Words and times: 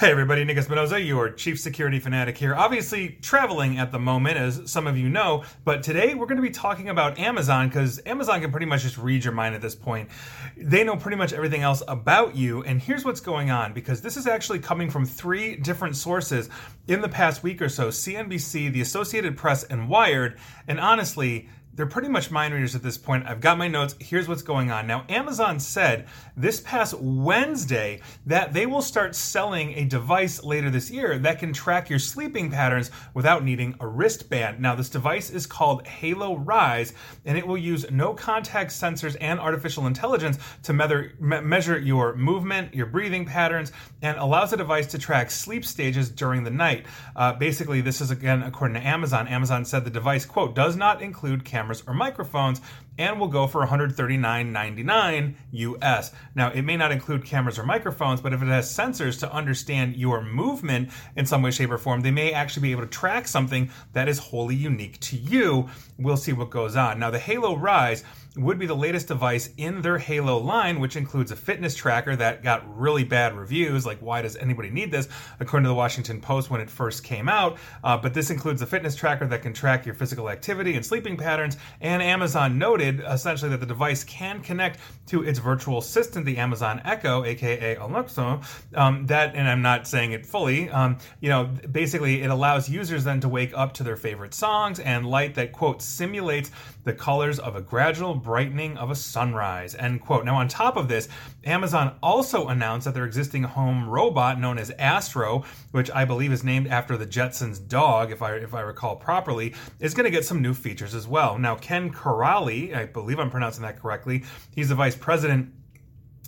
Hey 0.00 0.10
everybody, 0.10 0.44
Nick 0.44 0.56
Espinosa, 0.56 1.00
your 1.00 1.30
chief 1.30 1.60
security 1.60 1.98
fanatic 1.98 2.38
here. 2.38 2.54
Obviously, 2.54 3.18
traveling 3.20 3.78
at 3.78 3.92
the 3.92 3.98
moment, 3.98 4.38
as 4.38 4.70
some 4.70 4.86
of 4.86 4.96
you 4.96 5.08
know, 5.08 5.44
but 5.64 5.82
today 5.82 6.14
we're 6.14 6.26
going 6.26 6.36
to 6.36 6.42
be 6.42 6.50
talking 6.50 6.88
about 6.88 7.18
Amazon 7.18 7.68
because 7.68 8.00
Amazon 8.06 8.40
can 8.40 8.50
pretty 8.50 8.66
much 8.66 8.82
just 8.82 8.96
read 8.96 9.22
your 9.22 9.34
mind 9.34 9.54
at 9.54 9.60
this 9.60 9.74
point. 9.74 10.08
They 10.56 10.82
know 10.82 10.96
pretty 10.96 11.18
much 11.18 11.32
everything 11.32 11.62
else 11.62 11.82
about 11.86 12.34
you, 12.34 12.62
and 12.62 12.80
here's 12.80 13.04
what's 13.04 13.20
going 13.20 13.50
on 13.50 13.74
because 13.74 14.00
this 14.00 14.16
is 14.16 14.26
actually 14.26 14.60
coming 14.60 14.88
from 14.88 15.04
three 15.04 15.56
different 15.56 15.94
sources 15.94 16.48
in 16.88 17.00
the 17.00 17.08
past 17.08 17.42
week 17.42 17.60
or 17.60 17.68
so 17.68 17.88
CNBC, 17.88 18.72
the 18.72 18.80
Associated 18.80 19.36
Press, 19.36 19.62
and 19.64 19.88
Wired. 19.88 20.38
And 20.66 20.80
honestly, 20.80 21.48
they're 21.74 21.86
pretty 21.86 22.08
much 22.08 22.30
mind 22.30 22.52
readers 22.52 22.74
at 22.74 22.82
this 22.82 22.98
point. 22.98 23.26
I've 23.26 23.40
got 23.40 23.56
my 23.56 23.66
notes. 23.66 23.94
Here's 23.98 24.28
what's 24.28 24.42
going 24.42 24.70
on. 24.70 24.86
Now, 24.86 25.04
Amazon 25.08 25.58
said 25.58 26.06
this 26.36 26.60
past 26.60 26.94
Wednesday 27.00 28.00
that 28.26 28.52
they 28.52 28.66
will 28.66 28.82
start 28.82 29.14
selling 29.14 29.72
a 29.74 29.84
device 29.86 30.44
later 30.44 30.68
this 30.68 30.90
year 30.90 31.18
that 31.20 31.38
can 31.38 31.52
track 31.52 31.88
your 31.88 31.98
sleeping 31.98 32.50
patterns 32.50 32.90
without 33.14 33.42
needing 33.42 33.74
a 33.80 33.86
wristband. 33.86 34.60
Now, 34.60 34.74
this 34.74 34.90
device 34.90 35.30
is 35.30 35.46
called 35.46 35.86
Halo 35.86 36.36
Rise, 36.36 36.92
and 37.24 37.38
it 37.38 37.46
will 37.46 37.56
use 37.56 37.90
no 37.90 38.12
contact 38.12 38.70
sensors 38.70 39.16
and 39.20 39.40
artificial 39.40 39.86
intelligence 39.86 40.38
to 40.64 40.74
measure, 40.74 41.14
me- 41.20 41.40
measure 41.40 41.78
your 41.78 42.14
movement, 42.14 42.74
your 42.74 42.86
breathing 42.86 43.24
patterns, 43.24 43.72
and 44.02 44.18
allows 44.18 44.50
the 44.50 44.58
device 44.58 44.86
to 44.88 44.98
track 44.98 45.30
sleep 45.30 45.64
stages 45.64 46.10
during 46.10 46.44
the 46.44 46.50
night. 46.50 46.84
Uh, 47.16 47.32
basically, 47.32 47.80
this 47.80 48.02
is 48.02 48.10
again 48.10 48.42
according 48.42 48.74
to 48.74 48.86
Amazon. 48.86 49.26
Amazon 49.26 49.64
said 49.64 49.84
the 49.84 49.90
device, 49.90 50.26
quote, 50.26 50.54
does 50.54 50.76
not 50.76 51.00
include 51.00 51.44
cameras 51.44 51.61
cameras 51.62 51.84
or 51.86 51.94
microphones 51.94 52.60
and 52.98 53.20
will 53.20 53.28
go 53.28 53.46
for 53.46 53.64
$139.99 53.64 55.34
US. 55.52 56.12
Now, 56.34 56.50
it 56.50 56.62
may 56.62 56.76
not 56.76 56.90
include 56.90 57.24
cameras 57.24 57.58
or 57.58 57.62
microphones, 57.64 58.20
but 58.20 58.32
if 58.32 58.42
it 58.42 58.46
has 58.46 58.76
sensors 58.76 59.18
to 59.20 59.32
understand 59.32 59.96
your 59.96 60.22
movement 60.22 60.90
in 61.16 61.24
some 61.24 61.40
way, 61.40 61.52
shape, 61.52 61.70
or 61.70 61.78
form, 61.78 62.00
they 62.00 62.10
may 62.10 62.32
actually 62.32 62.62
be 62.62 62.72
able 62.72 62.82
to 62.82 62.88
track 62.88 63.28
something 63.28 63.70
that 63.92 64.08
is 64.08 64.18
wholly 64.18 64.56
unique 64.56 64.98
to 65.00 65.16
you. 65.16 65.68
We'll 65.98 66.16
see 66.16 66.32
what 66.32 66.50
goes 66.50 66.74
on. 66.74 66.98
Now, 66.98 67.10
the 67.10 67.18
Halo 67.18 67.56
Rise 67.56 68.02
would 68.36 68.58
be 68.58 68.66
the 68.66 68.74
latest 68.74 69.08
device 69.08 69.50
in 69.56 69.82
their 69.82 69.98
Halo 69.98 70.38
line, 70.38 70.80
which 70.80 70.96
includes 70.96 71.30
a 71.30 71.36
fitness 71.36 71.74
tracker 71.74 72.16
that 72.16 72.42
got 72.42 72.78
really 72.78 73.04
bad 73.04 73.36
reviews. 73.36 73.84
Like, 73.84 73.98
why 73.98 74.22
does 74.22 74.36
anybody 74.36 74.70
need 74.70 74.90
this? 74.90 75.08
According 75.38 75.64
to 75.64 75.68
the 75.68 75.74
Washington 75.74 76.20
Post 76.20 76.50
when 76.50 76.60
it 76.60 76.70
first 76.70 77.04
came 77.04 77.28
out. 77.28 77.58
Uh, 77.84 77.96
but 77.96 78.14
this 78.14 78.30
includes 78.30 78.62
a 78.62 78.66
fitness 78.66 78.96
tracker 78.96 79.26
that 79.26 79.42
can 79.42 79.52
track 79.52 79.84
your 79.84 79.94
physical 79.94 80.30
activity 80.30 80.76
and 80.76 80.84
sleeping 80.84 81.16
patterns. 81.16 81.58
And 81.80 82.02
Amazon 82.02 82.58
noted 82.58 83.00
essentially 83.06 83.50
that 83.50 83.60
the 83.60 83.66
device 83.66 84.02
can 84.04 84.40
connect 84.40 84.80
to 85.08 85.22
its 85.22 85.38
virtual 85.38 85.78
assistant, 85.78 86.24
the 86.24 86.38
Amazon 86.38 86.80
Echo, 86.84 87.24
aka 87.24 87.76
Alexa. 87.76 88.40
Um, 88.74 89.06
that, 89.06 89.34
and 89.34 89.46
I'm 89.46 89.62
not 89.62 89.86
saying 89.86 90.12
it 90.12 90.24
fully. 90.24 90.70
Um, 90.70 90.98
you 91.20 91.28
know, 91.28 91.50
basically, 91.70 92.22
it 92.22 92.30
allows 92.30 92.68
users 92.68 93.04
then 93.04 93.20
to 93.20 93.28
wake 93.28 93.52
up 93.54 93.74
to 93.74 93.82
their 93.82 93.96
favorite 93.96 94.32
songs 94.32 94.80
and 94.80 95.06
light 95.06 95.34
that 95.34 95.52
quote 95.52 95.82
simulates 95.82 96.50
the 96.84 96.92
colors 96.92 97.38
of 97.38 97.56
a 97.56 97.60
gradual 97.60 98.21
brightening 98.22 98.76
of 98.76 98.90
a 98.90 98.94
sunrise, 98.94 99.74
end 99.74 100.00
quote. 100.00 100.24
Now, 100.24 100.36
on 100.36 100.48
top 100.48 100.76
of 100.76 100.88
this, 100.88 101.08
Amazon 101.44 101.96
also 102.02 102.48
announced 102.48 102.84
that 102.84 102.94
their 102.94 103.04
existing 103.04 103.42
home 103.42 103.88
robot 103.88 104.40
known 104.40 104.58
as 104.58 104.70
Astro, 104.78 105.44
which 105.72 105.90
I 105.90 106.04
believe 106.04 106.32
is 106.32 106.44
named 106.44 106.66
after 106.68 106.96
the 106.96 107.06
Jetsons 107.06 107.66
dog, 107.66 108.12
if 108.12 108.22
I 108.22 108.34
if 108.36 108.54
I 108.54 108.60
recall 108.60 108.96
properly, 108.96 109.54
is 109.80 109.94
going 109.94 110.04
to 110.04 110.10
get 110.10 110.24
some 110.24 110.42
new 110.42 110.54
features 110.54 110.94
as 110.94 111.06
well. 111.06 111.38
Now, 111.38 111.56
Ken 111.56 111.92
Kiraly, 111.92 112.74
I 112.74 112.86
believe 112.86 113.18
I'm 113.18 113.30
pronouncing 113.30 113.62
that 113.62 113.80
correctly, 113.80 114.24
he's 114.54 114.68
the 114.68 114.74
vice 114.74 114.96
president 114.96 115.52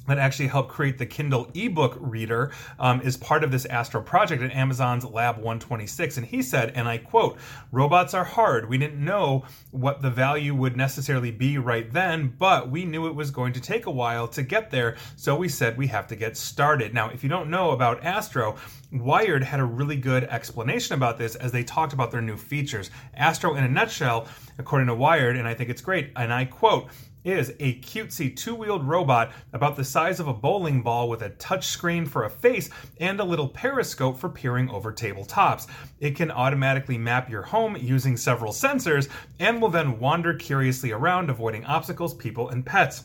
that 0.07 0.19
actually 0.19 0.49
helped 0.49 0.71
create 0.71 0.99
the 0.99 1.07
Kindle 1.07 1.51
ebook 1.55 1.97
reader 2.01 2.53
um, 2.79 3.01
is 3.01 3.17
part 3.17 3.45
of 3.45 3.51
this 3.51 3.65
Astro 3.67 4.03
project 4.03 4.43
at 4.43 4.53
Amazon's 4.53 5.05
Lab 5.05 5.37
126. 5.37 6.19
And 6.19 6.27
he 6.27 6.43
said, 6.43 6.73
and 6.75 6.87
I 6.89 6.99
quote, 6.99 7.39
robots 7.73 8.15
are 8.15 8.25
hard. 8.25 8.69
We 8.69 8.79
didn't 8.79 9.03
know 9.03 9.45
what 9.71 10.03
the 10.03 10.11
value 10.11 10.55
would 10.55 10.77
necessarily 10.77 11.31
be 11.31 11.59
right 11.59 11.91
then, 11.93 12.35
but 12.39 12.71
we 12.71 12.85
knew 12.85 13.07
it 13.07 13.15
was 13.15 13.31
going 13.31 13.53
to 13.55 13.61
take 13.61 13.87
a 13.87 13.91
while 13.91 14.29
to 14.29 14.43
get 14.43 14.71
there. 14.71 14.97
So 15.17 15.37
we 15.37 15.49
said 15.49 15.77
we 15.77 15.87
have 15.89 16.07
to 16.09 16.17
get 16.17 16.37
started. 16.37 16.95
Now, 16.95 17.11
if 17.11 17.23
you 17.23 17.29
don't 17.29 17.51
know 17.51 17.71
about 17.71 18.05
Astro, 18.05 18.57
Wired 18.93 19.43
had 19.43 19.59
a 19.61 19.65
really 19.65 19.97
good 19.97 20.25
explanation 20.25 20.95
about 20.95 21.19
this 21.19 21.35
as 21.35 21.51
they 21.51 21.65
talked 21.65 21.93
about 21.93 22.11
their 22.11 22.21
new 22.21 22.37
features. 22.37 22.91
Astro, 23.15 23.55
in 23.55 23.65
a 23.65 23.69
nutshell, 23.69 24.29
according 24.59 24.87
to 24.89 24.95
Wired, 24.95 25.37
and 25.37 25.49
I 25.49 25.55
think 25.55 25.71
it's 25.71 25.81
great, 25.81 26.13
and 26.15 26.33
I 26.33 26.45
quote, 26.45 26.89
is 27.25 27.51
a 27.59 27.81
cutesy 27.81 28.35
two 28.37 28.55
wheeled 28.55 28.87
robot 28.87 29.33
about 29.53 29.77
the 29.77 29.85
size 29.85 30.21
of 30.21 30.29
a 30.29 30.35
bowling 30.35 30.83
ball 30.83 31.09
with 31.09 31.23
a 31.23 31.31
touchscreen 31.31 32.07
for 32.07 32.25
a 32.25 32.31
face 32.31 32.71
and 33.01 33.19
a 33.19 33.25
little 33.25 33.49
periscope 33.49 34.19
for 34.19 34.29
peering 34.29 34.69
over 34.71 34.93
tabletops. 34.93 35.67
It 36.01 36.15
can 36.15 36.31
automatically 36.31 36.99
map 36.99 37.31
your 37.31 37.43
home 37.43 37.77
using 37.77 38.17
several 38.17 38.53
sensors 38.53 39.09
and 39.41 39.61
will 39.61 39.71
then 39.71 39.99
wander 39.99 40.35
curiously 40.35 40.93
around, 40.93 41.31
avoiding 41.31 41.65
obstacles, 41.65 42.15
people, 42.15 42.51
and 42.51 42.65
pets. 42.65 43.05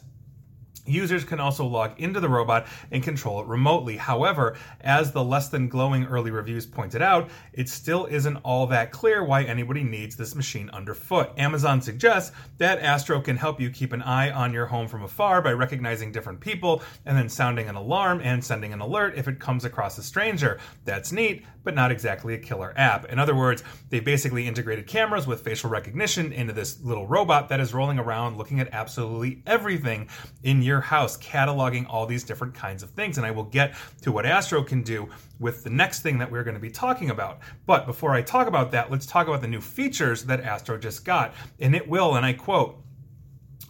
Users 0.89 1.23
can 1.23 1.39
also 1.39 1.65
log 1.65 1.99
into 1.99 2.19
the 2.19 2.29
robot 2.29 2.67
and 2.91 3.03
control 3.03 3.41
it 3.41 3.47
remotely. 3.47 3.97
However, 3.97 4.57
as 4.81 5.11
the 5.11 5.23
less 5.23 5.49
than 5.49 5.69
glowing 5.69 6.05
early 6.05 6.31
reviews 6.31 6.65
pointed 6.65 7.01
out, 7.01 7.29
it 7.53 7.69
still 7.69 8.05
isn't 8.05 8.37
all 8.37 8.67
that 8.67 8.91
clear 8.91 9.23
why 9.23 9.43
anybody 9.43 9.83
needs 9.83 10.15
this 10.15 10.35
machine 10.35 10.69
underfoot. 10.71 11.31
Amazon 11.37 11.81
suggests 11.81 12.35
that 12.57 12.79
Astro 12.79 13.21
can 13.21 13.37
help 13.37 13.59
you 13.61 13.69
keep 13.69 13.93
an 13.93 14.01
eye 14.01 14.31
on 14.31 14.53
your 14.53 14.65
home 14.65 14.87
from 14.87 15.03
afar 15.03 15.41
by 15.41 15.51
recognizing 15.51 16.11
different 16.11 16.39
people 16.39 16.81
and 17.05 17.17
then 17.17 17.29
sounding 17.29 17.67
an 17.67 17.75
alarm 17.75 18.21
and 18.23 18.43
sending 18.43 18.73
an 18.73 18.81
alert 18.81 19.17
if 19.17 19.27
it 19.27 19.39
comes 19.39 19.65
across 19.65 19.97
a 19.97 20.03
stranger. 20.03 20.59
That's 20.85 21.11
neat, 21.11 21.45
but 21.63 21.75
not 21.75 21.91
exactly 21.91 22.33
a 22.33 22.37
killer 22.37 22.73
app. 22.75 23.05
In 23.05 23.19
other 23.19 23.35
words, 23.35 23.63
they 23.89 23.99
basically 23.99 24.47
integrated 24.47 24.87
cameras 24.87 25.27
with 25.27 25.43
facial 25.43 25.69
recognition 25.69 26.31
into 26.31 26.53
this 26.53 26.81
little 26.81 27.07
robot 27.07 27.49
that 27.49 27.59
is 27.59 27.73
rolling 27.73 27.99
around 27.99 28.37
looking 28.37 28.59
at 28.59 28.69
absolutely 28.71 29.43
everything 29.45 30.09
in 30.43 30.61
your 30.61 30.78
house, 30.81 31.17
cataloging 31.17 31.85
all 31.89 32.05
these 32.05 32.23
different 32.23 32.53
kinds 32.53 32.83
of 32.83 32.89
things. 32.91 33.17
And 33.17 33.25
I 33.25 33.31
will 33.31 33.43
get 33.43 33.75
to 34.01 34.11
what 34.11 34.25
Astro 34.25 34.63
can 34.63 34.81
do 34.81 35.09
with 35.39 35.63
the 35.63 35.69
next 35.69 36.01
thing 36.01 36.17
that 36.19 36.31
we're 36.31 36.43
going 36.43 36.55
to 36.55 36.59
be 36.59 36.71
talking 36.71 37.09
about. 37.09 37.39
But 37.65 37.85
before 37.85 38.13
I 38.13 38.21
talk 38.21 38.47
about 38.47 38.71
that, 38.71 38.91
let's 38.91 39.05
talk 39.05 39.27
about 39.27 39.41
the 39.41 39.47
new 39.47 39.61
features 39.61 40.23
that 40.25 40.41
Astro 40.41 40.77
just 40.77 41.05
got. 41.05 41.33
And 41.59 41.75
it 41.75 41.87
will, 41.87 42.15
and 42.15 42.25
I 42.25 42.33
quote, 42.33 42.81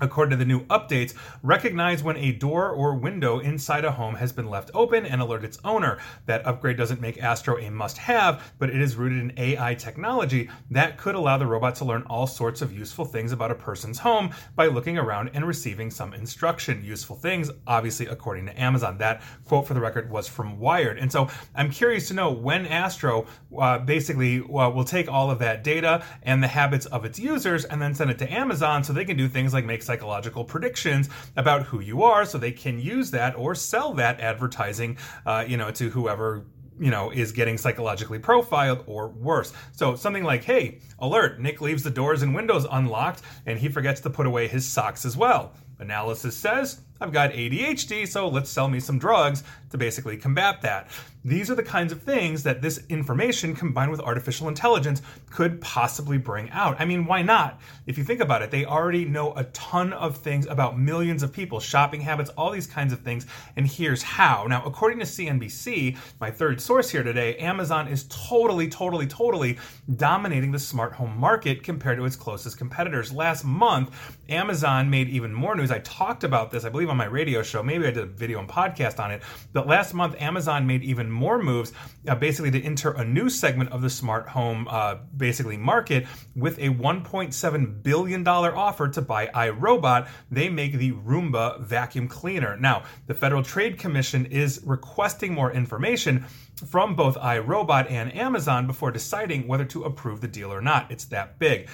according 0.01 0.31
to 0.31 0.37
the 0.37 0.45
new 0.45 0.65
updates, 0.65 1.13
recognize 1.43 2.03
when 2.03 2.17
a 2.17 2.31
door 2.31 2.69
or 2.69 2.95
window 2.95 3.39
inside 3.39 3.85
a 3.85 3.91
home 3.91 4.15
has 4.15 4.31
been 4.31 4.49
left 4.49 4.71
open 4.73 5.05
and 5.05 5.21
alert 5.21 5.43
its 5.43 5.59
owner. 5.63 5.97
That 6.25 6.45
upgrade 6.45 6.77
doesn't 6.77 7.01
make 7.01 7.21
Astro 7.21 7.57
a 7.57 7.69
must 7.69 7.97
have, 7.97 8.53
but 8.57 8.69
it 8.69 8.81
is 8.81 8.95
rooted 8.95 9.19
in 9.19 9.33
AI 9.37 9.75
technology 9.75 10.49
that 10.71 10.97
could 10.97 11.15
allow 11.15 11.37
the 11.37 11.47
robot 11.47 11.75
to 11.75 11.85
learn 11.85 12.03
all 12.03 12.27
sorts 12.27 12.61
of 12.61 12.71
useful 12.71 13.05
things 13.05 13.31
about 13.31 13.51
a 13.51 13.55
person's 13.55 13.99
home 13.99 14.31
by 14.55 14.67
looking 14.67 14.97
around 14.97 15.29
and 15.33 15.45
receiving 15.45 15.89
some 15.89 16.13
instruction. 16.13 16.83
Useful 16.83 17.15
things, 17.15 17.49
obviously, 17.67 18.07
according 18.07 18.45
to 18.47 18.61
Amazon. 18.61 18.97
That 18.97 19.21
quote 19.45 19.67
for 19.67 19.73
the 19.73 19.81
record 19.81 20.09
was 20.09 20.27
from 20.27 20.59
Wired. 20.59 20.97
And 20.97 21.11
so 21.11 21.29
I'm 21.55 21.69
curious 21.69 22.07
to 22.09 22.13
know 22.13 22.31
when 22.31 22.65
Astro 22.65 23.25
uh, 23.57 23.79
basically 23.79 24.39
uh, 24.39 24.69
will 24.69 24.83
take 24.83 25.09
all 25.09 25.31
of 25.31 25.39
that 25.39 25.63
data 25.63 26.03
and 26.23 26.43
the 26.43 26.47
habits 26.47 26.85
of 26.87 27.05
its 27.05 27.19
users 27.19 27.65
and 27.65 27.81
then 27.81 27.93
send 27.93 28.11
it 28.11 28.19
to 28.19 28.31
Amazon 28.31 28.83
so 28.83 28.93
they 28.93 29.05
can 29.05 29.17
do 29.17 29.27
things 29.27 29.53
like 29.53 29.65
make 29.65 29.81
psychological 29.89 30.43
predictions 30.43 31.09
about 31.35 31.63
who 31.63 31.79
you 31.79 32.03
are 32.03 32.25
so 32.25 32.37
they 32.37 32.51
can 32.51 32.79
use 32.79 33.09
that 33.09 33.35
or 33.35 33.55
sell 33.55 33.91
that 33.95 34.19
advertising, 34.19 34.95
uh, 35.25 35.43
you 35.47 35.57
know, 35.57 35.71
to 35.71 35.89
whoever 35.89 36.45
you 36.79 36.91
know, 36.91 37.09
is 37.11 37.31
getting 37.31 37.57
psychologically 37.57 38.19
profiled 38.19 38.83
or 38.85 39.09
worse. 39.09 39.51
So 39.73 39.95
something 39.95 40.23
like, 40.23 40.43
hey, 40.43 40.79
alert, 40.99 41.41
Nick 41.41 41.59
leaves 41.59 41.83
the 41.83 41.89
doors 41.89 42.21
and 42.21 42.33
windows 42.35 42.65
unlocked 42.71 43.21
and 43.47 43.57
he 43.59 43.67
forgets 43.67 43.99
to 44.01 44.09
put 44.11 44.27
away 44.27 44.47
his 44.47 44.65
socks 44.65 45.05
as 45.05 45.17
well. 45.17 45.53
Analysis 45.79 46.37
says, 46.37 46.81
I've 47.01 47.13
got 47.13 47.31
ADHD, 47.31 48.07
so 48.07 48.27
let's 48.27 48.49
sell 48.49 48.67
me 48.67 48.79
some 48.79 48.99
drugs 48.99 49.43
to 49.69 49.77
basically 49.77 50.17
combat 50.17 50.61
that. 50.63 50.89
These 51.23 51.51
are 51.51 51.55
the 51.55 51.63
kinds 51.63 51.91
of 51.91 52.01
things 52.01 52.43
that 52.43 52.61
this 52.61 52.81
information 52.87 53.53
combined 53.53 53.91
with 53.91 53.99
artificial 53.99 54.47
intelligence 54.47 55.01
could 55.29 55.59
possibly 55.59 56.17
bring 56.17 56.49
out. 56.51 56.77
I 56.79 56.85
mean, 56.85 57.05
why 57.05 57.21
not? 57.21 57.59
If 57.87 57.97
you 57.97 58.05
think 58.05 58.21
about 58.21 58.41
it, 58.41 58.51
they 58.51 58.65
already 58.65 59.03
know 59.03 59.33
a 59.35 59.43
ton 59.45 59.91
of 59.93 60.17
things 60.17 60.45
about 60.47 60.79
millions 60.79 61.21
of 61.21 61.33
people, 61.33 61.59
shopping 61.59 61.99
habits, 61.99 62.29
all 62.31 62.51
these 62.51 62.67
kinds 62.67 62.93
of 62.93 63.01
things, 63.01 63.27
and 63.57 63.67
here's 63.67 64.01
how. 64.01 64.47
Now, 64.47 64.63
according 64.65 64.99
to 64.99 65.05
CNBC, 65.05 65.97
my 66.21 66.31
third 66.31 66.61
source 66.61 66.89
here 66.89 67.03
today, 67.03 67.35
Amazon 67.35 67.89
is 67.89 68.05
totally, 68.09 68.69
totally, 68.69 69.05
totally 69.05 69.57
dominating 69.97 70.51
the 70.51 70.59
smart 70.59 70.93
home 70.93 71.17
market 71.17 71.63
compared 71.63 71.97
to 71.97 72.05
its 72.05 72.15
closest 72.15 72.57
competitors. 72.57 73.11
Last 73.11 73.43
month, 73.43 73.91
Amazon 74.29 74.89
made 74.89 75.09
even 75.09 75.33
more 75.33 75.55
news. 75.55 75.69
I 75.69 75.79
talked 75.79 76.23
about 76.23 76.49
this, 76.49 76.63
I 76.63 76.69
believe 76.69 76.88
on 76.89 76.97
my 76.97 77.05
radio 77.05 77.41
show. 77.41 77.63
Maybe 77.63 77.85
I 77.87 77.91
did 77.91 78.03
a 78.03 78.05
video 78.05 78.39
and 78.39 78.47
podcast 78.47 78.99
on 78.99 79.11
it. 79.11 79.21
But 79.53 79.67
last 79.67 79.93
month, 79.93 80.15
Amazon 80.19 80.67
made 80.67 80.83
even 80.83 81.09
more 81.09 81.41
moves, 81.41 81.73
uh, 82.07 82.15
basically 82.15 82.51
to 82.51 82.63
enter 82.63 82.91
a 82.91 83.05
new 83.05 83.29
segment 83.29 83.71
of 83.71 83.81
the 83.81 83.89
smart 83.89 84.27
home, 84.27 84.67
uh, 84.69 84.95
basically 85.15 85.57
market 85.57 86.05
with 86.35 86.57
a 86.59 86.69
1.7 86.69 87.83
billion 87.83 88.23
dollar 88.23 88.55
offer 88.55 88.87
to 88.89 89.01
buy 89.01 89.27
iRobot. 89.27 90.07
They 90.31 90.49
make 90.49 90.73
the 90.73 90.91
Roomba 90.91 91.61
vacuum 91.61 92.07
cleaner. 92.07 92.57
Now, 92.57 92.83
the 93.07 93.13
Federal 93.13 93.43
Trade 93.43 93.77
Commission 93.77 94.25
is 94.25 94.61
requesting 94.65 95.33
more 95.33 95.51
information 95.51 96.25
from 96.59 96.95
both 96.95 97.15
iRobot 97.17 97.89
and 97.89 98.15
Amazon 98.15 98.67
before 98.67 98.91
deciding 98.91 99.47
whether 99.47 99.65
to 99.65 99.83
approve 99.83 100.21
the 100.21 100.27
deal 100.27 100.51
or 100.51 100.61
not. 100.61 100.91
It's 100.91 101.05
that 101.05 101.39
big. 101.39 101.69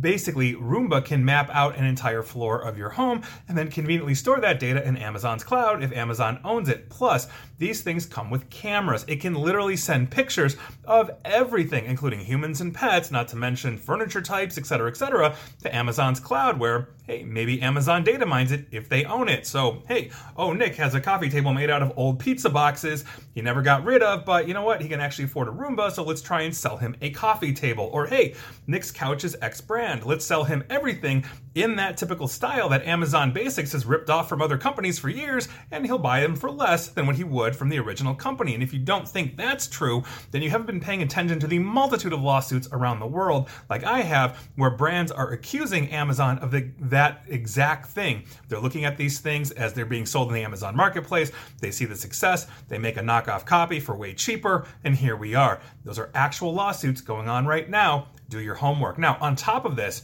Basically, 0.00 0.54
Roomba 0.54 1.04
can 1.04 1.24
map 1.24 1.50
out 1.52 1.76
an 1.76 1.84
entire 1.84 2.22
floor 2.22 2.60
of 2.60 2.78
your 2.78 2.90
home 2.90 3.22
and 3.48 3.56
then 3.56 3.70
conveniently 3.70 4.14
store 4.14 4.40
that 4.40 4.60
data 4.60 4.86
in 4.86 4.96
Amazon's 4.96 5.44
cloud 5.44 5.82
if 5.82 5.92
Amazon 5.92 6.40
owns 6.44 6.68
it. 6.68 6.88
Plus, 6.90 7.28
these 7.58 7.82
things 7.82 8.06
come 8.06 8.30
with 8.30 8.48
cameras. 8.50 9.04
It 9.06 9.20
can 9.20 9.34
literally 9.34 9.76
send 9.76 10.10
pictures 10.10 10.56
of 10.84 11.10
everything, 11.24 11.84
including 11.84 12.20
humans 12.20 12.60
and 12.60 12.74
pets, 12.74 13.10
not 13.10 13.28
to 13.28 13.36
mention 13.36 13.76
furniture 13.76 14.22
types, 14.22 14.56
etc., 14.56 14.90
etc., 14.90 15.36
to 15.62 15.74
Amazon's 15.74 16.20
cloud 16.20 16.58
where, 16.58 16.88
hey, 17.10 17.24
maybe 17.24 17.60
Amazon 17.60 18.04
data 18.04 18.24
mines 18.24 18.52
it 18.52 18.66
if 18.70 18.88
they 18.88 19.04
own 19.04 19.28
it. 19.28 19.44
So, 19.44 19.82
hey, 19.88 20.10
oh, 20.36 20.52
Nick 20.52 20.76
has 20.76 20.94
a 20.94 21.00
coffee 21.00 21.28
table 21.28 21.52
made 21.52 21.68
out 21.68 21.82
of 21.82 21.92
old 21.96 22.20
pizza 22.20 22.48
boxes 22.48 23.04
he 23.34 23.42
never 23.42 23.62
got 23.62 23.84
rid 23.84 24.02
of, 24.02 24.24
but 24.24 24.48
you 24.48 24.54
know 24.54 24.62
what? 24.62 24.82
He 24.82 24.88
can 24.88 25.00
actually 25.00 25.24
afford 25.26 25.48
a 25.48 25.52
Roomba, 25.52 25.92
so 25.92 26.02
let's 26.02 26.20
try 26.20 26.42
and 26.42 26.54
sell 26.54 26.76
him 26.76 26.96
a 27.00 27.10
coffee 27.10 27.52
table. 27.52 27.88
Or 27.92 28.06
hey, 28.06 28.34
Nick's 28.66 28.90
couch 28.90 29.24
is 29.24 29.36
X 29.40 29.60
brand. 29.60 30.04
Let's 30.04 30.24
sell 30.24 30.44
him 30.44 30.64
everything 30.68 31.24
in 31.54 31.76
that 31.76 31.96
typical 31.96 32.26
style 32.26 32.68
that 32.68 32.84
Amazon 32.84 33.32
Basics 33.32 33.72
has 33.72 33.86
ripped 33.86 34.10
off 34.10 34.28
from 34.28 34.42
other 34.42 34.58
companies 34.58 34.98
for 34.98 35.08
years, 35.08 35.48
and 35.70 35.86
he'll 35.86 35.98
buy 35.98 36.20
them 36.20 36.34
for 36.34 36.50
less 36.50 36.88
than 36.88 37.06
what 37.06 37.16
he 37.16 37.24
would 37.24 37.54
from 37.54 37.68
the 37.68 37.78
original 37.78 38.14
company. 38.14 38.54
And 38.54 38.62
if 38.62 38.72
you 38.72 38.80
don't 38.80 39.08
think 39.08 39.36
that's 39.36 39.68
true, 39.68 40.02
then 40.32 40.42
you 40.42 40.50
haven't 40.50 40.66
been 40.66 40.80
paying 40.80 41.02
attention 41.02 41.38
to 41.40 41.46
the 41.46 41.58
multitude 41.60 42.12
of 42.12 42.20
lawsuits 42.20 42.68
around 42.72 42.98
the 42.98 43.06
world, 43.06 43.48
like 43.68 43.84
I 43.84 44.00
have, 44.00 44.50
where 44.56 44.70
brands 44.70 45.12
are 45.12 45.30
accusing 45.30 45.90
Amazon 45.90 46.38
of 46.40 46.50
the, 46.50 46.70
that 47.00 47.22
exact 47.28 47.86
thing. 47.86 48.24
They're 48.48 48.60
looking 48.60 48.84
at 48.84 48.98
these 48.98 49.20
things 49.20 49.52
as 49.52 49.72
they're 49.72 49.86
being 49.86 50.04
sold 50.04 50.28
in 50.28 50.34
the 50.34 50.44
Amazon 50.44 50.76
marketplace. 50.76 51.32
They 51.58 51.70
see 51.70 51.86
the 51.86 51.96
success, 51.96 52.46
they 52.68 52.76
make 52.76 52.98
a 52.98 53.00
knockoff 53.00 53.46
copy 53.46 53.80
for 53.80 53.96
way 53.96 54.12
cheaper, 54.12 54.66
and 54.84 54.94
here 54.94 55.16
we 55.16 55.34
are. 55.34 55.62
Those 55.82 55.98
are 55.98 56.10
actual 56.14 56.52
lawsuits 56.52 57.00
going 57.00 57.26
on 57.26 57.46
right 57.46 57.70
now. 57.70 58.08
Do 58.28 58.38
your 58.38 58.54
homework. 58.54 58.98
Now, 58.98 59.16
on 59.22 59.34
top 59.34 59.64
of 59.64 59.76
this, 59.76 60.02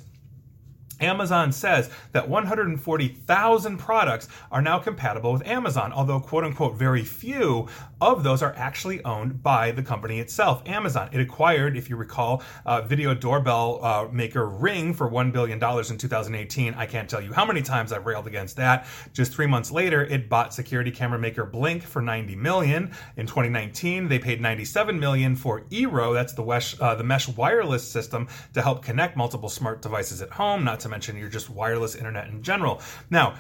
Amazon 1.01 1.53
says 1.53 1.91
that 2.13 2.29
140,000 2.29 3.77
products 3.79 4.29
are 4.51 4.63
now 4.63 4.79
compatible 4.79 5.33
with 5.33 5.47
Amazon, 5.47 5.93
although 5.93 6.21
quote 6.21 6.45
unquote 6.45 6.77
very 6.77 7.05
few 7.05 7.69
of 8.01 8.23
those 8.23 8.43
are 8.43 8.55
actually 8.57 9.03
owned 9.05 9.43
by 9.43 9.71
the 9.71 9.83
company 9.83 10.21
itself, 10.21 10.63
Amazon. 10.67 11.09
It 11.13 11.21
acquired, 11.21 11.77
if 11.77 11.89
you 11.89 11.97
recall, 11.97 12.43
uh, 12.65 12.83
video 12.83 13.15
doorbell 13.15 13.81
uh, 13.83 14.09
maker 14.13 14.47
Ring 14.47 14.93
for 14.93 15.11
$1 15.11 15.33
billion 15.33 15.57
in 15.57 15.99
2018. 15.99 16.75
I 16.75 16.87
can't 16.87 17.09
tell 17.09 17.21
you 17.21 17.33
how 17.33 17.45
many 17.45 17.63
times 17.63 17.93
I've 17.93 18.07
railed 18.07 18.27
against 18.27 18.57
that. 18.57 18.87
Just 19.13 19.33
three 19.33 19.47
months 19.47 19.71
later, 19.71 20.05
it 20.05 20.29
bought 20.29 20.53
security 20.53 20.91
camera 20.91 21.19
maker 21.19 21.45
Blink 21.45 21.83
for 21.83 22.03
90 22.03 22.37
million. 22.37 22.93
In 23.17 23.27
2019, 23.27 24.09
they 24.09 24.19
paid 24.19 24.41
97 24.41 24.99
million 24.99 25.37
for 25.37 25.63
Eero, 25.63 26.13
that's 26.13 26.33
the, 26.33 26.45
uh, 26.81 26.95
the 26.95 27.05
mesh 27.05 27.29
wireless 27.29 27.87
system 27.87 28.29
to 28.55 28.63
help 28.63 28.83
connect 28.83 29.17
multiple 29.17 29.49
smart 29.49 29.83
devices 29.83 30.23
at 30.23 30.31
home, 30.31 30.65
not 30.65 30.81
to 30.81 30.86
mention 30.89 31.17
your 31.17 31.29
just 31.29 31.51
wireless 31.51 31.95
internet 31.95 32.29
in 32.29 32.43
general. 32.43 32.81
Now, 33.11 33.35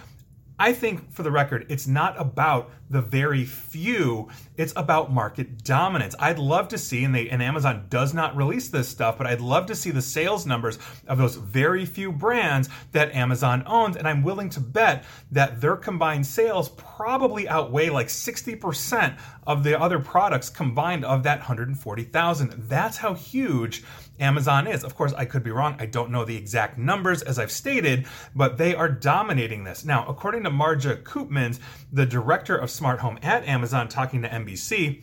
I 0.59 0.73
think, 0.73 1.13
for 1.13 1.23
the 1.23 1.31
record, 1.31 1.67
it's 1.69 1.87
not 1.87 2.19
about 2.19 2.71
the 2.91 3.03
very 3.03 3.45
few. 3.45 4.29
It's 4.57 4.73
about 4.77 5.13
market 5.13 5.65
dominance. 5.65 6.15
I'd 6.19 6.39
love 6.39 6.69
to 6.69 6.79
see, 6.79 7.05
and 7.05 7.15
they 7.15 7.29
and 7.29 7.43
Amazon 7.43 7.87
does 7.89 8.15
not 8.15 8.37
release 8.37 8.69
this 8.69 8.89
stuff, 8.89 9.19
but 9.19 9.27
I'd 9.27 9.41
love 9.41 9.67
to 9.67 9.75
see 9.75 9.91
the 9.91 10.03
sales 10.03 10.47
numbers 10.47 10.79
of 11.07 11.19
those 11.19 11.37
very 11.37 11.85
few 11.85 12.13
brands 12.13 12.69
that 12.93 13.15
Amazon 13.15 13.63
owns. 13.67 13.97
And 13.97 14.07
I'm 14.09 14.23
willing 14.23 14.51
to 14.51 14.61
bet 14.61 15.05
that 15.33 15.61
their 15.61 15.77
combined 15.77 16.27
sales 16.27 16.69
probably 16.71 17.49
outweigh 17.49 17.91
like 17.91 18.09
60% 18.09 19.19
of 19.47 19.63
the 19.63 19.81
other 19.81 19.99
products 19.99 20.51
combined 20.51 21.05
of 21.05 21.23
that 21.25 21.39
140,000. 21.39 22.51
That's 22.69 22.97
how 22.97 23.15
huge 23.15 23.85
Amazon 24.19 24.67
is. 24.67 24.83
Of 24.83 24.95
course, 24.95 25.13
I 25.13 25.25
could 25.25 25.43
be 25.43 25.51
wrong. 25.51 25.77
I 25.79 25.87
don't 25.87 26.11
know 26.11 26.25
the 26.25 26.37
exact 26.37 26.79
numbers 26.79 27.23
as 27.23 27.39
I've 27.39 27.53
stated, 27.53 28.07
but 28.35 28.57
they 28.59 28.75
are 28.75 28.89
dominating 28.89 29.65
this. 29.65 29.85
Now, 29.85 30.07
according 30.09 30.45
to 30.45 30.51
Marja 30.51 31.03
Koopmans, 31.03 31.61
the 31.93 32.07
director 32.07 32.57
of 32.57 32.71
smart 32.77 33.01
home 33.01 33.19
at 33.23 33.45
Amazon, 33.45 33.89
talking 33.89 34.23
to 34.23 34.29
NBC, 34.29 35.03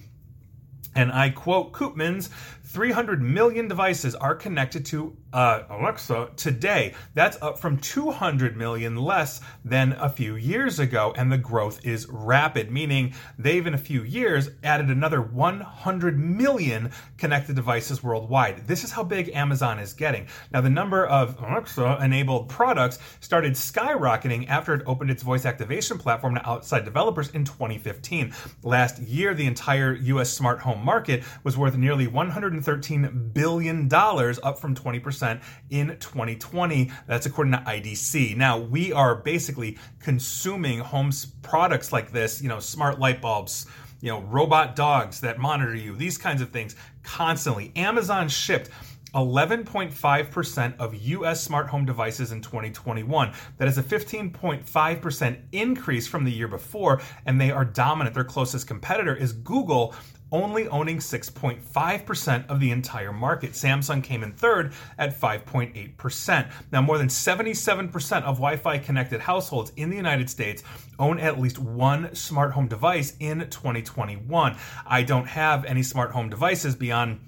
and 0.95 1.11
I 1.11 1.31
quote 1.31 1.73
Koopmans 1.73 2.29
300 2.73 3.21
million 3.21 3.67
devices 3.67 4.15
are 4.15 4.33
connected 4.33 4.83
to 4.83 5.15
uh, 5.31 5.61
Alexa 5.69 6.31
today. 6.35 6.95
That's 7.13 7.39
up 7.39 7.59
from 7.59 7.77
200 7.77 8.57
million 8.57 8.95
less 8.95 9.41
than 9.63 9.93
a 9.93 10.09
few 10.09 10.35
years 10.35 10.79
ago, 10.79 11.13
and 11.15 11.31
the 11.31 11.37
growth 11.37 11.85
is 11.85 12.07
rapid, 12.09 12.71
meaning 12.71 13.13
they've 13.37 13.65
in 13.65 13.75
a 13.75 13.77
few 13.77 14.01
years 14.01 14.49
added 14.63 14.89
another 14.89 15.21
100 15.21 16.17
million 16.17 16.91
connected 17.19 17.55
devices 17.55 18.01
worldwide. 18.01 18.65
This 18.65 18.83
is 18.83 18.91
how 18.91 19.03
big 19.03 19.29
Amazon 19.35 19.77
is 19.77 19.93
getting. 19.93 20.25
Now, 20.51 20.61
the 20.61 20.69
number 20.71 21.05
of 21.05 21.37
Alexa 21.39 21.99
enabled 22.01 22.49
products 22.49 22.97
started 23.19 23.53
skyrocketing 23.53 24.47
after 24.47 24.73
it 24.73 24.81
opened 24.87 25.11
its 25.11 25.21
voice 25.21 25.45
activation 25.45 25.99
platform 25.99 26.35
to 26.35 26.49
outside 26.49 26.85
developers 26.85 27.29
in 27.29 27.45
2015. 27.45 28.33
Last 28.63 28.99
year, 28.99 29.35
the 29.35 29.45
entire 29.45 29.93
US 29.93 30.31
smart 30.31 30.59
home 30.59 30.83
market 30.83 31.23
was 31.43 31.55
worth 31.55 31.77
nearly 31.77 32.07
100 32.07 32.62
$113 32.63 33.33
billion, 33.33 33.89
up 33.92 34.60
from 34.60 34.75
20% 34.75 35.42
in 35.69 35.98
2020. 36.00 36.92
That's 37.07 37.25
according 37.25 37.54
to 37.54 37.60
IDC. 37.60 38.36
Now, 38.38 38.57
we 38.60 38.92
are 38.94 39.15
basically 39.15 39.77
consuming 40.00 40.80
home 40.80 41.12
products 41.42 41.92
like 41.92 42.12
this, 42.12 42.42
you 42.42 42.50
know, 42.50 42.60
smart 42.60 43.00
light 43.00 43.21
bulbs, 43.21 43.65
you 44.01 44.10
know, 44.10 44.21
robot 44.21 44.75
dogs 44.75 45.21
that 45.21 45.39
monitor 45.39 45.75
you, 45.75 45.95
these 45.95 46.18
kinds 46.18 46.42
of 46.42 46.50
things 46.50 46.75
constantly. 47.04 47.71
Amazon 47.75 48.27
shipped 48.27 48.69
11.5% 49.13 50.77
of 50.77 50.95
US 50.95 51.44
smart 51.44 51.68
home 51.68 51.86
devices 51.86 52.31
in 52.31 52.42
2021. 52.42 53.31
That 53.57 53.68
is 53.68 53.77
a 53.77 53.83
15.5% 53.83 55.38
increase 55.51 56.07
from 56.07 56.24
the 56.24 56.31
year 56.31 56.48
before, 56.48 57.01
and 57.25 57.39
they 57.39 57.51
are 57.51 57.63
dominant. 57.63 58.15
Their 58.15 58.24
closest 58.24 58.68
competitor 58.68 59.15
is 59.15 59.31
Google 59.33 59.94
only 60.33 60.68
owning 60.68 60.97
6.5% 60.97 62.47
of 62.47 62.59
the 62.59 62.71
entire 62.71 63.13
market. 63.13 63.51
Samsung 63.51 64.03
came 64.03 64.24
in 64.24 64.33
third 64.33 64.74
at 64.97 65.18
5.8%. 65.18 66.51
Now, 66.71 66.81
more 66.81 66.97
than 66.97 67.07
77% 67.07 68.24
of 68.24 68.38
Wi 68.38 68.57
Fi 68.57 68.80
connected 68.80 69.21
households 69.21 69.71
in 69.77 69.89
the 69.89 69.95
United 69.95 70.30
States 70.30 70.63
own 71.00 71.19
at 71.19 71.39
least 71.39 71.59
one 71.59 72.13
smart 72.15 72.51
home 72.51 72.68
device 72.68 73.15
in 73.19 73.47
2021. 73.50 74.57
I 74.85 75.03
don't 75.03 75.27
have 75.27 75.63
any 75.65 75.83
smart 75.83 76.12
home 76.12 76.30
devices 76.30 76.75
beyond 76.75 77.21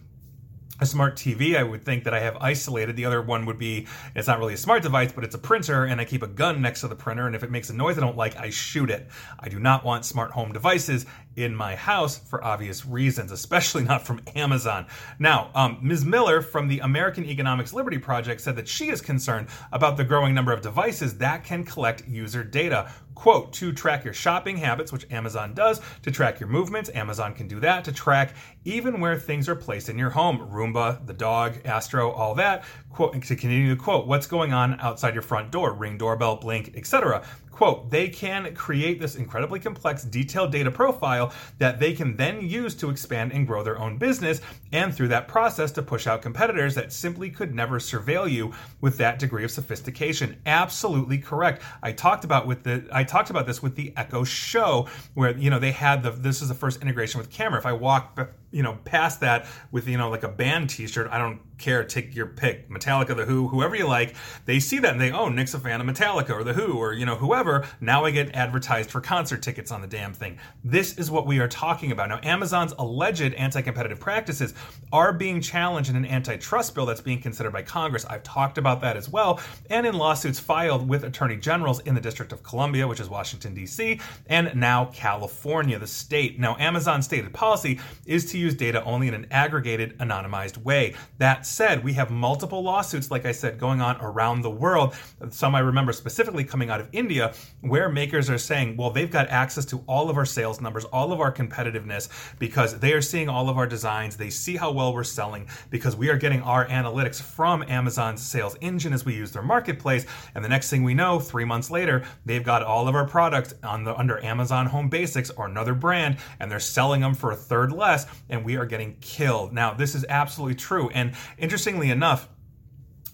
a 0.80 0.86
smart 0.86 1.16
TV, 1.16 1.56
I 1.56 1.64
would 1.64 1.84
think 1.84 2.04
that 2.04 2.14
I 2.14 2.20
have 2.20 2.38
isolated. 2.38 2.96
The 2.96 3.06
other 3.06 3.22
one 3.22 3.46
would 3.46 3.58
be 3.58 3.88
it's 4.16 4.28
not 4.28 4.40
really 4.40 4.54
a 4.56 4.58
smart 4.58 4.84
device, 4.84 5.12
but 5.12 5.24
it's 5.24 5.36
a 5.36 5.40
printer, 5.40 5.86
and 5.86 6.02
I 6.02 6.06
keep 6.06 6.22
a 6.22 6.28
gun 6.28 6.62
next 6.62 6.82
to 6.82 6.88
the 6.88 6.96
printer, 6.96 7.28
and 7.28 7.36
if 7.36 7.44
it 7.44 7.52
makes 7.52 7.70
a 7.70 7.74
noise 7.74 7.98
I 7.98 8.02
don't 8.02 8.18
like, 8.18 8.36
I 8.38 8.50
shoot 8.50 8.90
it. 8.90 9.08
I 9.40 9.50
do 9.50 9.60
not 9.60 9.84
want 9.84 10.06
smart 10.06 10.32
home 10.32 10.52
devices 10.52 11.06
in 11.36 11.56
my 11.56 11.76
house 11.76 12.18
for 12.18 12.44
obvious 12.44 12.86
reasons, 12.86 13.32
especially 13.32 13.84
not 13.84 14.06
from 14.06 14.22
Amazon. 14.36 14.88
Now, 15.20 15.52
um, 15.56 15.80
Ms. 15.82 16.06
Miller 16.06 16.42
from 16.42 16.68
the 16.68 16.80
American 16.80 17.26
Economics 17.26 17.74
Liberty 17.74 17.98
Project 17.98 18.42
said 18.42 18.56
that 18.56 18.68
she 18.68 18.90
is 18.90 19.02
concerned 19.02 19.48
about 19.72 19.98
the 19.98 20.04
growing 20.04 20.34
number 20.34 20.52
of 20.52 20.62
devices 20.62 21.18
that 21.18 21.44
can 21.44 21.64
collect 21.64 22.08
user 22.08 22.44
data 22.44 22.92
quote, 23.16 23.54
to 23.54 23.72
track 23.72 24.04
your 24.04 24.14
shopping 24.14 24.58
habits, 24.58 24.92
which 24.92 25.10
Amazon 25.10 25.54
does, 25.54 25.82
to 26.04 26.12
track 26.12 26.40
your 26.40 26.50
movements, 26.50 26.92
Amazon 26.94 27.34
can 27.34 27.48
do 27.48 27.60
that, 27.62 27.84
to 27.86 27.92
track 27.92 28.36
even 28.66 29.00
where 29.00 29.18
things 29.18 29.50
are 29.50 29.56
placed 29.56 29.90
in 29.90 29.98
your 29.98 30.10
home, 30.10 30.48
Roomba, 30.74 31.06
the 31.06 31.14
dog, 31.14 31.58
Astro, 31.66 32.12
all 32.12 32.36
that, 32.36 32.64
quote, 32.92 33.14
to 33.14 33.20
continue 33.20 33.76
to 33.76 33.82
quote, 33.82 34.08
what's 34.08 34.28
going 34.28 34.54
on 34.54 34.80
outside 34.80 35.14
your 35.14 35.24
front 35.24 35.52
door, 35.52 35.74
ring 35.74 35.98
doorbell, 35.98 36.38
blink, 36.38 36.74
etc 36.76 37.26
quote, 37.56 37.90
they 37.90 38.10
can 38.10 38.54
create 38.54 39.00
this 39.00 39.16
incredibly 39.16 39.62
complex, 39.62 40.04
detailed 40.04 40.52
data 40.52 40.70
profile 40.70 41.34
that 41.58 41.80
they 41.80 41.94
can 41.94 42.18
then 42.18 42.42
use 42.42 42.76
to 42.76 42.90
expand 42.90 43.32
and 43.32 43.48
grow 43.48 43.64
their 43.64 43.80
own 43.80 43.98
business, 43.98 44.42
and 44.74 44.94
through 44.94 45.08
that 45.08 45.30
process 45.30 45.72
to 45.72 45.82
push 45.82 46.06
out 46.06 46.22
competitors 46.22 46.76
that 46.76 46.92
simply 46.92 47.30
could 47.30 47.56
never 47.56 47.80
surveil 47.80 48.30
you 48.30 48.54
with 48.82 48.98
that 48.98 49.20
degree 49.20 49.46
of 49.46 49.52
sophistication. 49.52 50.36
Absolutely 50.46 51.18
correct. 51.18 51.64
I 51.82 51.94
talked 51.94 52.26
about 52.26 52.46
with 52.46 52.64
the 52.64 52.88
I 52.92 53.06
talked 53.06 53.30
about 53.30 53.46
this 53.46 53.64
with 53.64 53.76
the 53.76 53.94
Echo 53.96 54.26
Show, 54.26 54.88
where 55.14 55.38
you 55.38 55.50
know 55.50 55.60
they 55.60 55.72
had 55.72 56.04
the 56.04 56.12
this 56.12 56.42
is 56.42 56.50
the 56.50 56.56
first 56.56 56.82
integration 56.82 57.20
with 57.20 57.30
camera. 57.30 57.58
If 57.58 57.66
I 57.66 57.72
walk 57.74 58.20
you 58.52 58.64
know 58.64 58.78
past 58.86 59.22
that 59.22 59.48
with 59.72 59.88
you 59.88 59.98
know 59.98 60.10
like 60.10 60.24
a 60.24 60.30
band 60.30 60.70
T-shirt, 60.70 61.08
I 61.10 61.18
don't 61.18 61.40
care. 61.58 61.84
Take 61.84 62.16
your 62.16 62.26
pick, 62.28 62.70
Metallica, 62.70 63.16
the 63.16 63.26
Who, 63.26 63.48
whoever 63.48 63.76
you 63.76 63.88
like. 63.88 64.16
They 64.46 64.60
see 64.60 64.80
that 64.80 64.92
and 64.92 65.02
they, 65.02 65.12
oh, 65.12 65.30
Nick's 65.30 65.54
a 65.54 65.60
fan 65.60 65.80
of 65.82 65.88
Metallica 65.88 66.32
or 66.32 66.44
the 66.44 66.54
Who 66.54 66.78
or 66.78 66.94
you 66.94 67.06
know 67.06 67.16
whoever 67.16 67.45
Now 67.80 68.06
I 68.06 68.12
get 68.12 68.36
advertised 68.36 68.90
for 68.90 69.02
concert 69.02 69.42
tickets 69.42 69.72
on 69.72 69.82
the 69.82 69.88
damn 69.88 70.14
thing. 70.14 70.38
This 70.64 70.98
is 70.98 71.12
what 71.12 71.28
we 71.28 71.40
are 71.40 71.48
talking 71.48 71.92
about. 71.92 72.10
Now, 72.10 72.20
Amazon's 72.24 72.74
alleged 72.78 73.34
anti 73.34 73.62
competitive 73.62 74.00
practices 74.00 74.54
are 74.92 75.14
being 75.14 75.42
challenged 75.42 75.90
in 75.90 75.96
an 75.96 76.06
antitrust 76.06 76.74
bill 76.76 76.86
that's 76.86 77.02
being 77.02 77.22
considered 77.22 77.54
by 77.54 77.62
Congress. 77.62 78.06
I've 78.06 78.24
talked 78.24 78.58
about 78.58 78.82
that 78.82 78.98
as 78.98 79.10
well, 79.10 79.40
and 79.70 79.86
in 79.86 79.96
lawsuits 79.96 80.40
filed 80.40 80.88
with 80.88 81.04
attorney 81.04 81.38
generals 81.38 81.80
in 81.82 81.96
the 81.96 82.02
District 82.02 82.32
of 82.32 82.44
Columbia, 82.44 82.88
which 82.88 83.00
is 83.00 83.10
Washington, 83.10 83.54
D.C., 83.54 84.00
and 84.28 84.56
now 84.56 84.86
California, 84.94 85.78
the 85.78 85.88
state. 85.88 86.40
Now, 86.40 86.56
Amazon's 86.58 87.06
stated 87.06 87.34
policy 87.34 87.80
is 88.06 88.32
to 88.32 88.38
use 88.38 88.54
data 88.54 88.84
only 88.84 89.08
in 89.08 89.14
an 89.14 89.28
aggregated, 89.32 89.98
anonymized 90.00 90.58
way. 90.58 90.96
That 91.20 91.46
said, 91.46 91.84
we 91.84 91.94
have 91.94 92.12
multiple 92.12 92.64
lawsuits, 92.64 93.12
like 93.12 93.26
I 93.26 93.32
said, 93.32 93.60
going 93.60 93.82
on 93.82 93.98
around 94.02 94.42
the 94.42 94.50
world. 94.50 94.96
Some 95.30 95.56
I 95.56 95.60
remember 95.60 95.94
specifically 95.94 96.44
coming 96.44 96.70
out 96.70 96.80
of 96.80 96.90
India, 96.92 97.34
where 97.62 97.90
makers 97.90 98.30
are 98.30 98.38
saying, 98.38 98.78
well, 98.78 98.92
they've 98.92 99.12
got 99.12 99.30
access 99.30 99.66
to 99.66 99.84
all 99.88 100.10
of 100.10 100.18
our 100.18 100.26
sales 100.26 100.62
numbers, 100.62 100.86
all 100.86 101.12
of 101.12 101.20
our 101.20 101.32
competitiveness, 101.32 102.10
because 102.38 102.80
they 102.80 102.94
are 102.94 103.02
seeing 103.02 103.28
all 103.28 103.50
of 103.50 103.58
our 103.58 103.68
designs. 103.68 104.18
They 104.18 104.30
see 104.30 104.56
how 104.56 104.72
well 104.72 104.94
we're 104.94 105.04
selling 105.04 105.48
because 105.70 105.96
we 105.96 106.10
are 106.10 106.18
getting 106.18 106.42
our 106.42 106.68
analytics 106.68 107.22
from 107.22 107.64
Amazon's 107.68 108.22
sales 108.22 108.56
engine 108.62 108.94
as 108.94 109.06
we 109.06 109.16
use 109.16 109.32
their 109.32 109.42
marketplace. 109.42 110.06
And 110.36 110.44
the 110.44 110.50
next 110.50 110.70
thing 110.70 110.84
we 110.84 110.94
know, 110.94 111.20
three 111.20 111.46
months 111.46 111.72
later, 111.72 112.04
they've 112.26 112.44
got 112.44 112.64
all 112.64 112.88
of 112.88 112.96
our 112.96 113.08
products 113.08 113.54
on 113.64 113.84
the 113.84 113.96
under 113.96 114.24
Amazon 114.24 114.68
Home 114.68 114.90
Basics 114.90 115.30
or 115.32 115.48
another 115.48 115.74
brand, 115.74 116.18
and 116.40 116.52
they're 116.52 116.60
selling 116.60 117.02
them 117.02 117.14
for 117.14 117.32
a 117.32 117.36
third 117.36 117.72
less, 117.72 118.06
and 118.30 118.46
we 118.46 118.58
are 118.58 118.66
getting 118.66 118.96
killed. 119.02 119.54
Now, 119.54 119.74
this 119.74 119.96
is 119.96 120.06
absolutely 120.10 120.56
true. 120.56 120.90
And 120.90 121.14
interestingly 121.38 121.90
enough, 121.90 122.30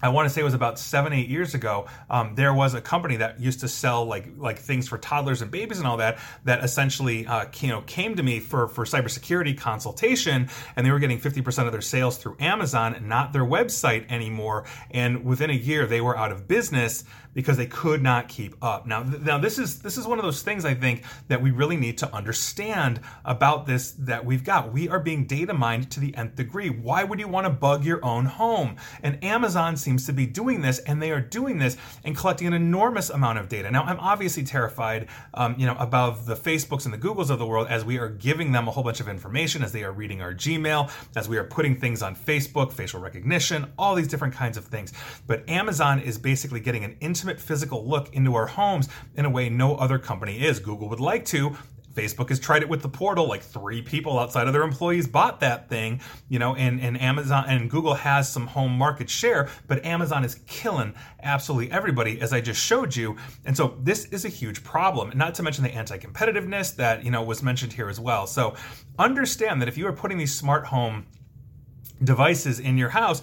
I 0.02 0.08
want 0.08 0.28
to 0.28 0.34
say 0.34 0.40
it 0.40 0.44
was 0.44 0.54
about 0.54 0.78
seven, 0.78 1.12
eight 1.12 1.28
years 1.28 1.54
ago. 1.54 1.86
Um, 2.10 2.34
there 2.34 2.52
was 2.52 2.74
a 2.74 2.80
company 2.80 3.16
that 3.16 3.40
used 3.40 3.60
to 3.60 3.68
sell 3.68 4.04
like 4.04 4.26
like 4.36 4.58
things 4.58 4.88
for 4.88 4.98
toddlers 4.98 5.42
and 5.42 5.50
babies 5.50 5.78
and 5.78 5.86
all 5.86 5.98
that. 5.98 6.18
That 6.44 6.64
essentially, 6.64 7.26
uh, 7.26 7.46
you 7.60 7.68
know, 7.68 7.82
came 7.82 8.16
to 8.16 8.22
me 8.22 8.40
for 8.40 8.68
for 8.68 8.84
cybersecurity 8.84 9.56
consultation, 9.56 10.48
and 10.76 10.86
they 10.86 10.90
were 10.90 10.98
getting 10.98 11.18
fifty 11.18 11.42
percent 11.42 11.66
of 11.66 11.72
their 11.72 11.80
sales 11.80 12.18
through 12.18 12.36
Amazon, 12.40 13.04
not 13.06 13.32
their 13.32 13.44
website 13.44 14.10
anymore. 14.10 14.64
And 14.90 15.24
within 15.24 15.50
a 15.50 15.54
year, 15.54 15.86
they 15.86 16.00
were 16.00 16.16
out 16.16 16.32
of 16.32 16.48
business 16.48 17.04
because 17.34 17.56
they 17.56 17.66
could 17.66 18.02
not 18.02 18.28
keep 18.28 18.54
up. 18.62 18.86
Now, 18.86 19.02
th- 19.02 19.22
now 19.22 19.38
this 19.38 19.58
is 19.58 19.80
this 19.80 19.96
is 19.96 20.06
one 20.06 20.18
of 20.18 20.24
those 20.24 20.42
things 20.42 20.64
I 20.64 20.74
think 20.74 21.04
that 21.28 21.40
we 21.40 21.50
really 21.50 21.76
need 21.76 21.98
to 21.98 22.14
understand 22.14 23.00
about 23.24 23.66
this 23.66 23.92
that 23.92 24.24
we've 24.24 24.44
got. 24.44 24.72
We 24.72 24.88
are 24.88 25.00
being 25.00 25.26
data 25.26 25.54
mined 25.54 25.90
to 25.92 26.00
the 26.00 26.14
nth 26.16 26.34
degree. 26.34 26.70
Why 26.70 27.04
would 27.04 27.18
you 27.18 27.28
want 27.28 27.46
to 27.46 27.50
bug 27.50 27.84
your 27.84 28.04
own 28.04 28.26
home? 28.26 28.76
And 29.02 29.22
Amazon 29.24 29.76
seems 29.76 29.91
to 29.98 30.12
be 30.12 30.26
doing 30.26 30.62
this, 30.62 30.78
and 30.80 31.00
they 31.00 31.10
are 31.10 31.20
doing 31.20 31.58
this 31.58 31.76
and 32.04 32.16
collecting 32.16 32.46
an 32.46 32.52
enormous 32.52 33.10
amount 33.10 33.38
of 33.38 33.48
data. 33.48 33.70
Now, 33.70 33.82
I'm 33.84 34.00
obviously 34.00 34.42
terrified, 34.42 35.08
um, 35.34 35.54
you 35.58 35.66
know, 35.66 35.76
about 35.78 36.26
the 36.26 36.34
Facebooks 36.34 36.84
and 36.84 36.92
the 36.94 36.98
Googles 36.98 37.30
of 37.30 37.38
the 37.38 37.46
world 37.46 37.68
as 37.68 37.84
we 37.84 37.98
are 37.98 38.08
giving 38.08 38.52
them 38.52 38.68
a 38.68 38.70
whole 38.70 38.84
bunch 38.84 39.00
of 39.00 39.08
information, 39.08 39.62
as 39.62 39.72
they 39.72 39.84
are 39.84 39.92
reading 39.92 40.22
our 40.22 40.34
Gmail, 40.34 40.90
as 41.16 41.28
we 41.28 41.36
are 41.36 41.44
putting 41.44 41.76
things 41.76 42.02
on 42.02 42.14
Facebook, 42.14 42.72
facial 42.72 43.00
recognition, 43.00 43.72
all 43.78 43.94
these 43.94 44.08
different 44.08 44.34
kinds 44.34 44.56
of 44.56 44.64
things. 44.64 44.92
But 45.26 45.48
Amazon 45.48 46.00
is 46.00 46.18
basically 46.18 46.60
getting 46.60 46.84
an 46.84 46.96
intimate 47.00 47.40
physical 47.40 47.86
look 47.86 48.12
into 48.14 48.34
our 48.34 48.46
homes 48.46 48.88
in 49.16 49.24
a 49.24 49.30
way 49.30 49.48
no 49.48 49.76
other 49.76 49.98
company 49.98 50.42
is. 50.42 50.58
Google 50.58 50.88
would 50.88 51.00
like 51.00 51.24
to, 51.26 51.56
Facebook 51.94 52.28
has 52.30 52.38
tried 52.38 52.62
it 52.62 52.68
with 52.68 52.82
the 52.82 52.88
portal. 52.88 53.28
Like 53.28 53.42
three 53.42 53.82
people 53.82 54.18
outside 54.18 54.46
of 54.46 54.52
their 54.52 54.62
employees 54.62 55.06
bought 55.06 55.40
that 55.40 55.68
thing, 55.68 56.00
you 56.28 56.38
know, 56.38 56.54
and, 56.54 56.80
and 56.80 57.00
Amazon 57.00 57.44
and 57.48 57.70
Google 57.70 57.94
has 57.94 58.30
some 58.30 58.46
home 58.46 58.72
market 58.72 59.10
share, 59.10 59.48
but 59.66 59.84
Amazon 59.84 60.24
is 60.24 60.36
killing 60.46 60.94
absolutely 61.22 61.70
everybody, 61.70 62.20
as 62.20 62.32
I 62.32 62.40
just 62.40 62.60
showed 62.60 62.94
you. 62.94 63.16
And 63.44 63.56
so 63.56 63.76
this 63.80 64.06
is 64.06 64.24
a 64.24 64.28
huge 64.28 64.64
problem, 64.64 65.12
not 65.16 65.34
to 65.36 65.42
mention 65.42 65.64
the 65.64 65.74
anti 65.74 65.98
competitiveness 65.98 66.76
that, 66.76 67.04
you 67.04 67.10
know, 67.10 67.22
was 67.22 67.42
mentioned 67.42 67.72
here 67.72 67.88
as 67.88 68.00
well. 68.00 68.26
So 68.26 68.54
understand 68.98 69.60
that 69.60 69.68
if 69.68 69.76
you 69.76 69.86
are 69.86 69.92
putting 69.92 70.18
these 70.18 70.34
smart 70.34 70.66
home 70.66 71.06
devices 72.02 72.58
in 72.58 72.78
your 72.78 72.88
house, 72.88 73.22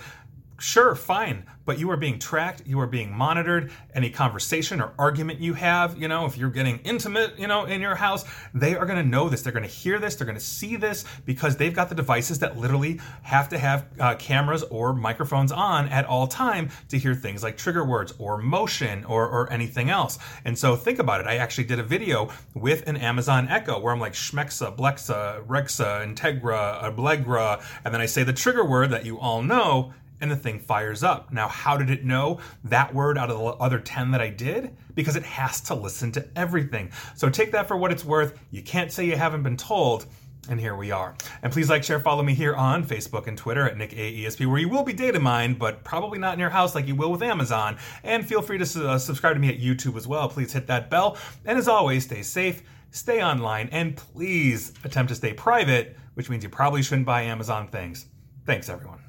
sure, 0.60 0.96
fine, 0.96 1.46
but 1.66 1.78
you 1.78 1.92
are 1.92 1.98
being 1.98 2.18
tracked, 2.18 2.63
you 2.66 2.80
are 2.80 2.88
being 2.88 3.16
monitored. 3.16 3.72
Any 3.94 4.10
conversation 4.10 4.82
or 4.82 4.94
argument 4.98 5.39
you 5.39 5.54
have, 5.54 5.98
you 5.98 6.08
know, 6.08 6.25
if 6.25 6.36
you're 6.36 6.50
getting 6.50 6.80
intimate, 6.80 7.38
you 7.38 7.48
know, 7.48 7.66
in 7.66 7.80
your 7.80 7.94
house, 7.94 8.25
they 8.56 8.75
are 8.75 8.88
going 8.88 8.98
to 8.98 9.08
know 9.08 9.30
this. 9.30 9.44
They're 9.44 9.54
going 9.54 9.62
to 9.62 9.70
hear 9.70 10.00
this. 10.00 10.16
They're 10.16 10.25
going 10.25 10.38
to 10.38 10.44
see 10.44 10.78
this 10.78 11.06
because 11.25 11.58
they've 11.58 11.74
got 11.74 11.89
the 11.89 11.94
devices 11.94 12.39
that 12.39 12.58
literally 12.58 13.00
have 13.22 13.50
to 13.50 13.60
have 13.60 13.86
uh, 14.00 14.16
cameras 14.16 14.63
or 14.63 14.94
microphones 14.94 15.51
on 15.51 15.88
at 15.89 16.06
all 16.06 16.25
time 16.25 16.70
to 16.88 16.98
hear 16.98 17.13
things 17.13 17.44
like 17.44 17.56
trigger 17.56 17.86
words 17.86 18.13
or 18.18 18.39
motion 18.39 19.06
or, 19.06 19.28
or 19.28 19.51
anything 19.54 19.92
else. 19.92 20.18
And 20.46 20.58
so 20.58 20.75
think 20.75 20.98
about 20.98 21.22
it. 21.22 21.28
I 21.28 21.36
actually 21.36 21.66
did 21.66 21.78
a 21.78 21.84
video 21.84 22.30
with 22.56 22.88
an 22.88 22.98
Amazon 22.98 23.48
Echo 23.48 23.80
where 23.80 23.94
I'm 23.94 24.00
like 24.00 24.13
Schmexa, 24.13 24.75
Blexa, 24.75 25.46
Rexa, 25.46 26.04
Integra, 26.04 26.84
Ablegra, 26.84 27.63
and 27.86 27.94
then 27.94 28.01
I 28.01 28.08
say 28.08 28.24
the 28.24 28.34
trigger 28.34 28.66
word 28.66 28.89
that 28.89 29.06
you 29.06 29.20
all 29.20 29.44
know 29.44 29.94
and 30.21 30.29
the 30.29 30.35
thing 30.35 30.59
fires 30.59 31.03
up. 31.03 31.31
Now, 31.31 31.47
how 31.47 31.77
did 31.77 31.89
it 31.89 32.03
know 32.03 32.39
that 32.65 32.93
word 32.93 33.17
out 33.17 33.29
of 33.29 33.38
the 33.38 33.45
other 33.45 33.79
10 33.79 34.11
that 34.11 34.21
I 34.21 34.29
did? 34.29 34.75
Because 34.95 35.15
it 35.15 35.23
has 35.23 35.61
to 35.61 35.75
listen 35.75 36.11
to 36.13 36.27
everything. 36.35 36.91
So 37.15 37.29
take 37.29 37.51
that 37.51 37.67
for 37.67 37.77
what 37.77 37.91
it's 37.91 38.05
worth. 38.05 38.39
You 38.51 38.61
can't 38.61 38.91
say 38.91 39.05
you 39.05 39.15
haven't 39.15 39.43
been 39.43 39.57
told. 39.57 40.05
And 40.49 40.59
here 40.59 40.75
we 40.75 40.89
are. 40.89 41.15
And 41.43 41.53
please 41.53 41.69
like, 41.69 41.83
share, 41.83 41.99
follow 41.99 42.23
me 42.23 42.33
here 42.33 42.55
on 42.55 42.83
Facebook 42.83 43.27
and 43.27 43.38
Twitter 43.38 43.69
at 43.69 43.77
Nick 43.77 43.91
AESP, 43.91 44.47
where 44.47 44.57
you 44.57 44.67
will 44.67 44.83
be 44.83 44.93
data 44.93 45.19
mined, 45.19 45.59
but 45.59 45.83
probably 45.83 46.17
not 46.17 46.33
in 46.33 46.39
your 46.39 46.49
house 46.49 46.73
like 46.73 46.88
you 46.88 46.95
will 46.95 47.11
with 47.11 47.21
Amazon. 47.21 47.77
And 48.03 48.27
feel 48.27 48.41
free 48.41 48.57
to 48.57 48.89
uh, 48.89 48.97
subscribe 48.97 49.35
to 49.35 49.39
me 49.39 49.49
at 49.49 49.59
YouTube 49.59 49.95
as 49.95 50.07
well. 50.07 50.27
Please 50.27 50.51
hit 50.51 50.65
that 50.67 50.89
bell. 50.89 51.17
And 51.45 51.57
as 51.57 51.67
always, 51.67 52.05
stay 52.05 52.23
safe, 52.23 52.63
stay 52.89 53.21
online, 53.21 53.69
and 53.71 53.95
please 53.95 54.73
attempt 54.83 55.09
to 55.09 55.15
stay 55.15 55.33
private, 55.33 55.95
which 56.15 56.29
means 56.29 56.43
you 56.43 56.49
probably 56.49 56.81
shouldn't 56.81 57.05
buy 57.05 57.23
Amazon 57.23 57.67
things. 57.67 58.07
Thanks, 58.45 58.69
everyone. 58.69 59.09